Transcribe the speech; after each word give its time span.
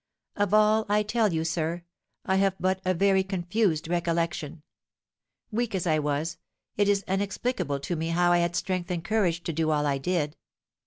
Of 0.35 0.51
all 0.51 0.87
I 0.89 1.03
tell 1.03 1.31
you, 1.31 1.43
sir, 1.45 1.83
I 2.25 2.37
have 2.37 2.55
but 2.59 2.81
a 2.83 2.95
very 2.95 3.21
confused 3.23 3.87
recollection. 3.87 4.63
Weak 5.51 5.75
as 5.75 5.85
I 5.85 5.99
was, 5.99 6.39
it 6.75 6.89
is 6.89 7.03
inexplicable 7.07 7.79
to 7.81 7.95
me 7.95 8.07
how 8.07 8.31
I 8.31 8.39
had 8.39 8.55
strength 8.55 8.89
and 8.89 9.03
courage 9.03 9.43
to 9.43 9.53
do 9.53 9.69
all 9.69 9.85
I 9.85 9.99
did. 9.99 10.37